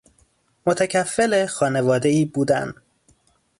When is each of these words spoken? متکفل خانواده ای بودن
متکفل 0.67 1.45
خانواده 1.45 2.09
ای 2.09 2.25
بودن 2.25 2.73